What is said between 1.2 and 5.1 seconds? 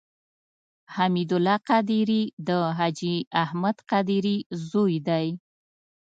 الله قادري د حاجي احمد قادري زوی